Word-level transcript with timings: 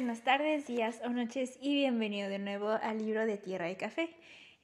buenas 0.00 0.22
tardes, 0.22 0.66
días 0.66 0.98
o 1.04 1.10
noches 1.10 1.58
y 1.60 1.74
bienvenido 1.74 2.30
de 2.30 2.38
nuevo 2.38 2.70
al 2.70 3.04
libro 3.04 3.26
de 3.26 3.36
Tierra 3.36 3.70
y 3.70 3.76
Café. 3.76 4.08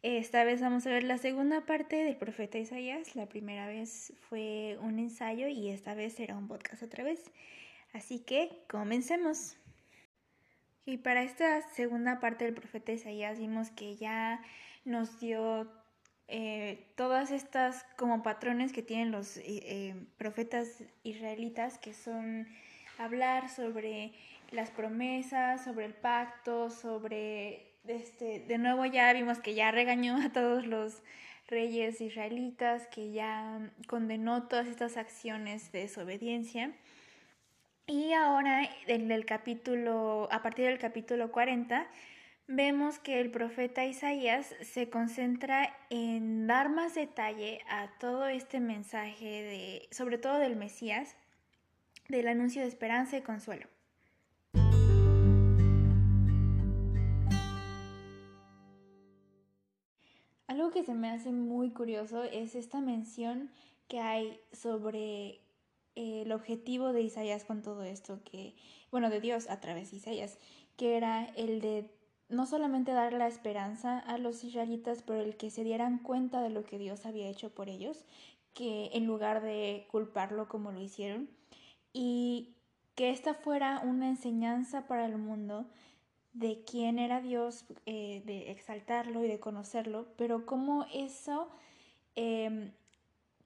Esta 0.00 0.44
vez 0.44 0.62
vamos 0.62 0.86
a 0.86 0.90
ver 0.90 1.02
la 1.02 1.18
segunda 1.18 1.66
parte 1.66 1.96
del 1.96 2.16
profeta 2.16 2.56
Isaías. 2.56 3.14
La 3.14 3.26
primera 3.26 3.66
vez 3.66 4.14
fue 4.30 4.78
un 4.80 4.98
ensayo 4.98 5.46
y 5.46 5.68
esta 5.68 5.94
vez 5.94 6.14
será 6.14 6.38
un 6.38 6.48
podcast 6.48 6.82
otra 6.82 7.04
vez. 7.04 7.22
Así 7.92 8.20
que 8.20 8.64
comencemos. 8.66 9.58
Y 10.86 10.96
para 10.96 11.22
esta 11.22 11.60
segunda 11.74 12.18
parte 12.18 12.46
del 12.46 12.54
profeta 12.54 12.92
Isaías 12.92 13.38
vimos 13.38 13.68
que 13.68 13.94
ya 13.96 14.40
nos 14.86 15.20
dio 15.20 15.70
eh, 16.28 16.86
todas 16.96 17.30
estas 17.30 17.84
como 17.98 18.22
patrones 18.22 18.72
que 18.72 18.80
tienen 18.80 19.10
los 19.10 19.36
eh, 19.36 19.42
eh, 19.46 19.94
profetas 20.16 20.82
israelitas 21.02 21.76
que 21.76 21.92
son 21.92 22.48
hablar 22.98 23.50
sobre 23.50 24.12
las 24.50 24.70
promesas, 24.70 25.64
sobre 25.64 25.86
el 25.86 25.94
pacto, 25.94 26.70
sobre 26.70 27.72
este, 27.86 28.40
de 28.40 28.58
nuevo 28.58 28.84
ya 28.84 29.12
vimos 29.12 29.38
que 29.38 29.54
ya 29.54 29.70
regañó 29.70 30.16
a 30.22 30.30
todos 30.32 30.66
los 30.66 31.02
reyes 31.48 32.00
israelitas, 32.00 32.86
que 32.88 33.12
ya 33.12 33.70
condenó 33.86 34.48
todas 34.48 34.66
estas 34.66 34.96
acciones 34.96 35.70
de 35.72 35.80
desobediencia. 35.80 36.72
Y 37.86 38.12
ahora 38.12 38.68
en 38.88 39.12
el 39.12 39.24
capítulo, 39.26 40.28
a 40.32 40.42
partir 40.42 40.66
del 40.66 40.78
capítulo 40.78 41.30
40, 41.30 41.86
vemos 42.48 42.98
que 42.98 43.20
el 43.20 43.30
profeta 43.30 43.84
Isaías 43.84 44.54
se 44.62 44.90
concentra 44.90 45.76
en 45.90 46.48
dar 46.48 46.68
más 46.68 46.94
detalle 46.94 47.60
a 47.68 47.88
todo 47.98 48.26
este 48.26 48.58
mensaje 48.58 49.24
de, 49.24 49.88
sobre 49.92 50.18
todo 50.18 50.38
del 50.38 50.56
Mesías, 50.56 51.16
del 52.08 52.26
anuncio 52.26 52.62
de 52.62 52.68
esperanza 52.68 53.16
y 53.16 53.22
consuelo. 53.22 53.68
Algo 60.56 60.70
que 60.70 60.84
se 60.84 60.94
me 60.94 61.10
hace 61.10 61.32
muy 61.32 61.68
curioso 61.68 62.22
es 62.22 62.54
esta 62.54 62.80
mención 62.80 63.50
que 63.88 64.00
hay 64.00 64.40
sobre 64.54 65.42
eh, 65.96 66.22
el 66.22 66.32
objetivo 66.32 66.94
de 66.94 67.02
Isaías 67.02 67.44
con 67.44 67.60
todo 67.60 67.82
esto, 67.82 68.20
que, 68.24 68.56
bueno, 68.90 69.10
de 69.10 69.20
Dios 69.20 69.50
a 69.50 69.60
través 69.60 69.90
de 69.90 69.98
Isaías, 69.98 70.38
que 70.78 70.96
era 70.96 71.26
el 71.36 71.60
de 71.60 71.90
no 72.30 72.46
solamente 72.46 72.92
dar 72.92 73.12
la 73.12 73.28
esperanza 73.28 73.98
a 73.98 74.16
los 74.16 74.44
israelitas, 74.44 75.02
pero 75.02 75.20
el 75.20 75.36
que 75.36 75.50
se 75.50 75.62
dieran 75.62 75.98
cuenta 75.98 76.40
de 76.40 76.48
lo 76.48 76.64
que 76.64 76.78
Dios 76.78 77.04
había 77.04 77.28
hecho 77.28 77.50
por 77.50 77.68
ellos, 77.68 78.06
que 78.54 78.88
en 78.94 79.04
lugar 79.04 79.42
de 79.42 79.86
culparlo 79.90 80.48
como 80.48 80.72
lo 80.72 80.80
hicieron, 80.80 81.28
y 81.92 82.54
que 82.94 83.10
esta 83.10 83.34
fuera 83.34 83.82
una 83.84 84.08
enseñanza 84.08 84.86
para 84.86 85.04
el 85.04 85.18
mundo 85.18 85.66
de 86.38 86.62
quién 86.64 86.98
era 86.98 87.20
Dios, 87.22 87.64
eh, 87.86 88.22
de 88.26 88.50
exaltarlo 88.50 89.24
y 89.24 89.28
de 89.28 89.40
conocerlo, 89.40 90.06
pero 90.16 90.44
como 90.44 90.84
eso, 90.92 91.48
em, 92.14 92.72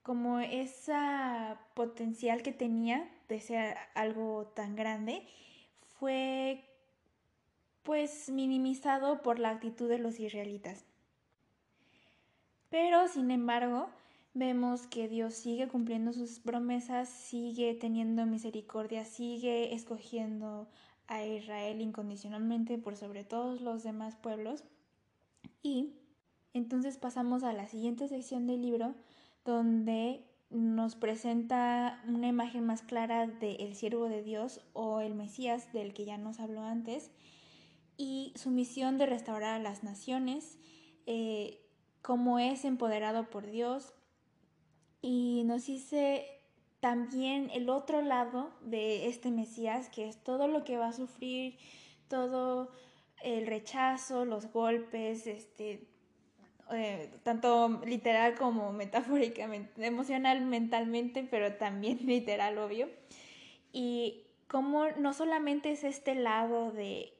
como 0.02 0.41
esa 0.41 1.61
potencial 1.74 2.42
que 2.42 2.52
tenía 2.52 3.08
de 3.28 3.41
ser 3.41 3.77
algo 3.94 4.46
tan 4.56 4.74
grande, 4.74 5.24
fue 5.98 6.64
pues 7.84 8.28
minimizado 8.28 9.22
por 9.22 9.38
la 9.38 9.50
actitud 9.50 9.88
de 9.88 9.98
los 9.98 10.18
israelitas. 10.18 10.84
Pero, 12.70 13.08
sin 13.08 13.30
embargo, 13.30 13.88
vemos 14.34 14.86
que 14.86 15.08
Dios 15.08 15.34
sigue 15.34 15.68
cumpliendo 15.68 16.12
sus 16.12 16.41
promesas, 16.41 17.08
sigue 17.08 17.74
teniendo 17.74 18.27
misericordia, 18.27 19.05
sigue 19.05 19.74
escogiendo 19.74 20.68
a 21.11 21.27
Israel 21.27 21.83
incondicionalmente 21.83 22.78
por 22.78 22.97
sobre 22.97 23.25
todos 23.25 23.61
los 23.61 23.83
demás 23.83 24.16
pueblos. 24.16 24.64
Y 25.62 25.92
entonces 26.55 26.96
pasamos 26.96 27.42
a 27.42 27.52
la 27.52 27.67
siguiente 27.67 28.08
sección 28.08 28.46
del 28.46 28.62
libro 28.62 28.95
donde 29.45 30.24
nos 30.51 30.95
presenta 30.96 32.02
una 32.08 32.29
imagen 32.29 32.64
más 32.64 32.83
clara 32.83 33.27
del 33.27 33.74
siervo 33.74 34.08
de 34.08 34.23
Dios 34.23 34.61
o 34.73 35.01
el 35.01 35.14
Mesías 35.14 35.73
del 35.73 35.92
que 35.92 36.05
ya 36.05 36.17
nos 36.17 36.40
habló 36.40 36.62
antes 36.62 37.11
y 37.96 38.33
su 38.36 38.51
misión 38.51 38.96
de 38.96 39.07
restaurar 39.07 39.55
a 39.55 39.63
las 39.63 39.84
naciones, 39.84 40.58
eh, 41.07 41.61
cómo 42.02 42.39
es 42.39 42.64
empoderado 42.64 43.30
por 43.30 43.46
Dios 43.46 43.92
y 45.02 45.42
nos 45.45 45.67
dice 45.67 46.39
también 46.80 47.51
el 47.51 47.68
otro 47.68 48.02
lado 48.02 48.51
de 48.63 49.08
este 49.08 49.30
Mesías, 49.30 49.89
que 49.91 50.08
es 50.08 50.23
todo 50.23 50.48
lo 50.48 50.64
que 50.64 50.79
va 50.79 50.89
a 50.89 50.92
sufrir, 50.92 51.58
todo 52.08 52.70
el 53.23 53.46
rechazo, 53.46 54.24
los 54.24 54.51
golpes, 54.51 55.27
este, 55.27 55.86
eh, 56.73 57.11
tanto 57.23 57.80
literal 57.85 58.35
como 58.35 58.73
metafóricamente, 58.73 59.85
emocional, 59.85 60.40
mentalmente, 60.45 61.27
pero 61.30 61.55
también 61.55 61.98
literal, 62.07 62.58
obvio. 62.58 62.89
Y 63.73 64.24
como 64.48 64.89
no 64.90 65.13
solamente 65.13 65.70
es 65.73 65.85
este 65.85 66.14
lado 66.14 66.73
de, 66.73 67.13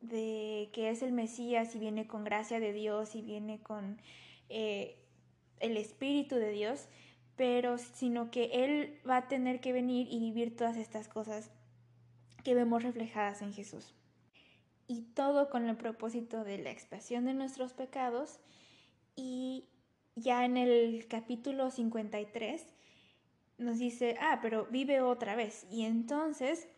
de 0.00 0.70
que 0.72 0.90
es 0.90 1.02
el 1.02 1.12
Mesías 1.12 1.74
y 1.74 1.78
viene 1.78 2.06
con 2.06 2.24
gracia 2.24 2.60
de 2.60 2.72
Dios 2.72 3.14
y 3.14 3.22
viene 3.22 3.60
con 3.60 4.00
eh, 4.48 4.96
el 5.58 5.76
Espíritu 5.76 6.36
de 6.36 6.50
Dios, 6.50 6.88
pero 7.40 7.78
sino 7.78 8.30
que 8.30 8.50
Él 8.52 9.00
va 9.08 9.16
a 9.16 9.28
tener 9.28 9.62
que 9.62 9.72
venir 9.72 10.06
y 10.10 10.18
vivir 10.18 10.54
todas 10.54 10.76
estas 10.76 11.08
cosas 11.08 11.50
que 12.44 12.54
vemos 12.54 12.82
reflejadas 12.82 13.40
en 13.40 13.54
Jesús. 13.54 13.94
Y 14.86 15.04
todo 15.14 15.48
con 15.48 15.66
el 15.66 15.74
propósito 15.74 16.44
de 16.44 16.58
la 16.58 16.70
expiación 16.70 17.24
de 17.24 17.32
nuestros 17.32 17.72
pecados. 17.72 18.40
Y 19.16 19.64
ya 20.16 20.44
en 20.44 20.58
el 20.58 21.06
capítulo 21.08 21.70
53 21.70 22.62
nos 23.56 23.78
dice, 23.78 24.18
ah, 24.20 24.40
pero 24.42 24.66
vive 24.66 25.00
otra 25.00 25.34
vez. 25.34 25.66
Y 25.70 25.86
entonces 25.86 26.68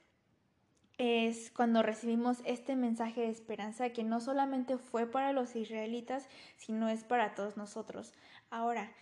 es 0.97 1.51
cuando 1.51 1.83
recibimos 1.83 2.39
este 2.45 2.77
mensaje 2.77 3.23
de 3.23 3.31
esperanza 3.31 3.91
que 3.91 4.05
no 4.05 4.21
solamente 4.21 4.79
fue 4.79 5.11
para 5.11 5.33
los 5.33 5.57
israelitas, 5.57 6.29
sino 6.57 6.89
es 6.89 7.03
para 7.03 7.35
todos 7.35 7.57
nosotros. 7.57 8.13
Ahora, 8.49 8.93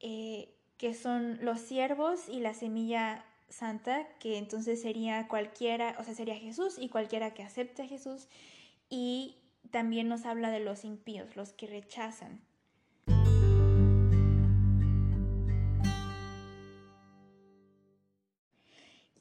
eh, 0.00 0.54
que 0.82 0.94
son 0.94 1.38
los 1.40 1.60
siervos 1.60 2.28
y 2.28 2.40
la 2.40 2.54
semilla 2.54 3.24
santa, 3.48 4.04
que 4.18 4.36
entonces 4.36 4.82
sería 4.82 5.28
cualquiera, 5.28 5.94
o 6.00 6.02
sea, 6.02 6.12
sería 6.12 6.34
Jesús 6.34 6.74
y 6.76 6.88
cualquiera 6.88 7.34
que 7.34 7.44
acepte 7.44 7.82
a 7.82 7.86
Jesús. 7.86 8.26
Y 8.90 9.36
también 9.70 10.08
nos 10.08 10.26
habla 10.26 10.50
de 10.50 10.58
los 10.58 10.84
impíos, 10.84 11.36
los 11.36 11.52
que 11.52 11.68
rechazan. 11.68 12.40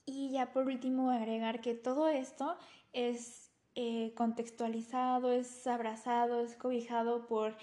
Y 0.07 0.31
ya 0.31 0.51
por 0.53 0.65
último 0.65 1.11
agregar 1.11 1.61
que 1.61 1.75
todo 1.75 2.07
esto 2.07 2.57
es 2.91 3.51
eh, 3.75 4.13
contextualizado, 4.15 5.31
es 5.31 5.67
abrazado, 5.67 6.41
es 6.41 6.55
cobijado 6.55 7.27
por 7.27 7.55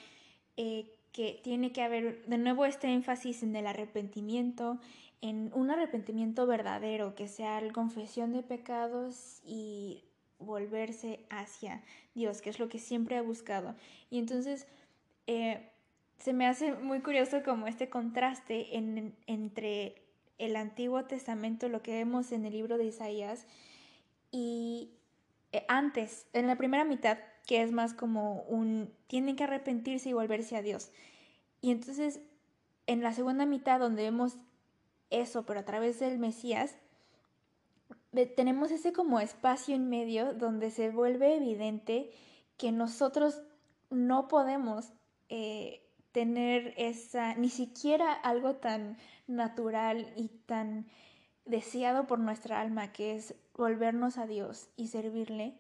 eh, 0.57 0.89
que 1.13 1.41
tiene 1.43 1.73
que 1.73 1.83
haber 1.83 2.25
de 2.27 2.39
nuevo 2.39 2.65
este 2.65 2.89
énfasis 2.89 3.43
en 3.43 3.57
el 3.57 3.67
arrepentimiento, 3.67 4.79
en 5.21 5.51
un 5.55 5.71
arrepentimiento 5.71 6.47
verdadero, 6.47 7.15
que 7.15 7.29
sea 7.29 7.61
la 7.61 7.73
confesión 7.73 8.33
de 8.33 8.43
pecados 8.43 9.41
y 9.45 10.05
volverse 10.39 11.21
hacia 11.31 11.83
Dios, 12.15 12.41
que 12.41 12.51
es 12.51 12.59
lo 12.59 12.69
que 12.69 12.79
siempre 12.79 13.17
ha 13.17 13.23
buscado. 13.23 13.75
Y 14.11 14.19
entonces 14.19 14.67
eh, 15.27 15.69
se 16.19 16.33
me 16.33 16.47
hace 16.47 16.75
muy 16.75 17.01
curioso 17.01 17.43
como 17.43 17.67
este 17.67 17.89
contraste 17.89 18.77
entre 19.27 20.03
el 20.39 20.57
Antiguo 20.57 21.05
Testamento, 21.05 21.69
lo 21.69 21.83
que 21.83 21.93
vemos 21.93 22.33
en 22.33 22.45
el 22.45 22.53
libro 22.53 22.79
de 22.79 22.85
Isaías, 22.87 23.47
y 24.31 24.91
eh, 25.53 25.65
antes, 25.69 26.27
en 26.33 26.47
la 26.47 26.57
primera 26.57 26.85
mitad, 26.85 27.19
que 27.47 27.63
es 27.63 27.73
más 27.73 27.95
como 27.95 28.43
un, 28.43 28.93
tienen 29.07 29.37
que 29.37 29.45
arrepentirse 29.45 30.11
y 30.11 30.13
volverse 30.13 30.57
a 30.57 30.63
Dios. 30.63 30.91
Y 31.61 31.71
entonces, 31.71 32.21
en 32.87 33.03
la 33.03 33.13
segunda 33.13 33.47
mitad, 33.47 33.81
donde 33.81 34.03
vemos 34.03 34.37
eso, 35.11 35.45
pero 35.47 35.61
a 35.61 35.65
través 35.65 35.99
del 35.99 36.19
Mesías, 36.19 36.77
tenemos 38.37 38.71
ese 38.71 38.93
como 38.93 39.21
espacio 39.21 39.75
en 39.75 39.89
medio 39.89 40.35
donde 40.35 40.71
se 40.71 40.91
vuelve 40.91 41.37
evidente 41.37 42.11
que 42.57 42.73
nosotros 42.73 43.43
no 43.91 44.29
podemos 44.29 44.93
eh, 45.29 45.83
tener 46.13 46.75
esa, 46.77 47.35
ni 47.35 47.49
siquiera 47.49 48.13
algo 48.13 48.57
tan 48.57 48.97
natural 49.27 50.13
y 50.17 50.29
tan 50.47 50.87
deseado 51.49 52.07
por 52.07 52.19
nuestra 52.19 52.61
alma, 52.61 52.93
que 52.93 53.17
es 53.17 53.35
volvernos 53.55 54.19
a 54.19 54.27
Dios 54.27 54.69
y 54.77 54.89
servirle, 54.89 55.55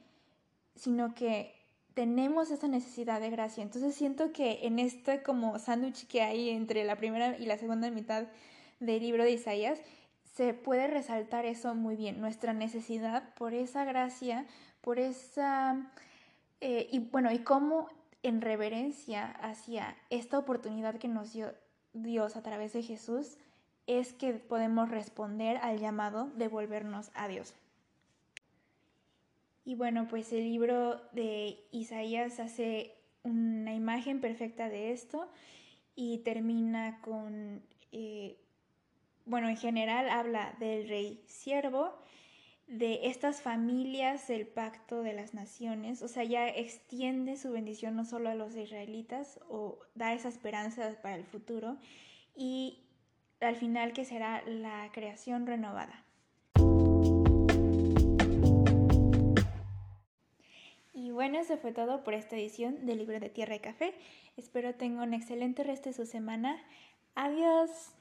sino 0.76 1.14
que 1.14 1.55
tenemos 1.94 2.50
esa 2.52 2.69
necesidad 2.69 3.20
de 3.20 3.31
gracia. 3.31 3.62
Entonces 3.62 3.94
siento 3.94 4.32
que 4.32 4.61
en 4.67 4.79
este 4.79 5.23
como 5.23 5.58
sándwich 5.58 6.06
que 6.06 6.23
hay 6.23 6.50
entre 6.50 6.85
la 6.85 6.96
primera 6.96 7.37
y 7.37 7.46
la 7.46 7.58
segunda 7.58 7.90
mitad 7.90 8.29
del 8.79 9.02
libro 9.02 9.25
de 9.25 9.32
Isaías, 9.32 9.81
se 10.23 10.55
puede 10.55 10.87
resaltar 10.87 11.44
eso 11.46 11.75
muy 11.75 11.96
bien, 11.96 12.20
nuestra 12.20 12.52
necesidad 12.52 13.35
por 13.35 13.55
esa 13.55 13.85
gracia, 13.85 14.46
por 14.81 15.00
esa... 15.00 15.90
Eh, 16.61 16.88
y 16.93 17.00
bueno, 17.00 17.32
y 17.32 17.40
cómo 17.40 17.88
en 18.23 18.40
reverencia 18.40 19.26
hacia 19.26 19.96
esta 20.11 20.38
oportunidad 20.38 20.96
que 20.96 21.08
nos 21.08 21.32
dio 21.32 21.52
Dios 21.93 22.37
a 22.37 22.43
través 22.43 22.73
de 22.73 22.82
Jesús, 22.82 23.38
es 23.88 24.12
que 24.12 24.35
podemos 24.35 24.90
responder 24.90 25.56
al 25.56 25.81
llamado 25.81 26.31
de 26.37 26.46
volvernos 26.46 27.11
a 27.14 27.26
Dios. 27.26 27.55
Y 29.64 29.75
bueno, 29.75 30.06
pues 30.08 30.32
el 30.32 30.44
libro 30.44 31.00
de 31.12 31.58
Isaías 31.73 32.38
hace 32.38 32.94
una 33.23 33.75
imagen 33.75 34.20
perfecta 34.20 34.69
de 34.69 34.93
esto 34.93 35.29
y 35.96 36.19
termina 36.19 37.00
con, 37.00 37.62
eh, 37.93 38.37
bueno, 39.25 39.49
en 39.49 39.56
general 39.56 40.08
habla 40.11 40.55
del 40.61 40.88
rey 40.88 41.23
siervo, 41.26 41.99
de 42.67 43.08
estas 43.08 43.40
familias 43.40 44.29
del 44.29 44.46
pacto 44.46 45.02
de 45.02 45.14
las 45.14 45.32
naciones, 45.32 46.02
o 46.02 46.08
sea, 46.08 46.25
ya 46.25 46.46
extiende 46.49 47.38
su 47.38 47.50
bendición 47.50 47.96
no 47.96 48.05
solo 48.05 48.29
a 48.29 48.35
los 48.35 48.55
israelitas 48.55 49.40
o 49.49 49.79
da 49.94 50.12
esa 50.12 50.29
esperanza 50.29 50.94
para 51.02 51.17
el 51.17 51.25
futuro 51.25 51.79
y 52.37 52.85
al 53.40 53.56
final 53.56 53.93
que 53.93 54.05
será 54.05 54.43
la 54.46 54.90
creación 54.93 55.46
renovada. 55.46 56.05
Y 60.93 61.11
bueno, 61.12 61.38
eso 61.38 61.56
fue 61.56 61.73
todo 61.73 62.02
por 62.02 62.14
esta 62.14 62.37
edición 62.37 62.85
del 62.87 62.99
libro 62.99 63.20
de 63.20 63.29
Tierra 63.29 63.55
y 63.55 63.61
Café. 63.61 63.94
Espero 64.37 64.75
tengan 64.75 65.08
un 65.08 65.14
excelente 65.14 65.62
resto 65.62 65.90
de 65.90 65.94
su 65.94 66.06
semana. 66.06 66.56
Adiós. 67.14 67.93